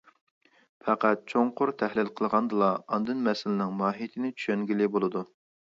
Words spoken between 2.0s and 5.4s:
قىلغاندىلا ئاندىن مەسىلىنىڭ ماھىيىتىنى چۈشەنگىلى بولىدۇ.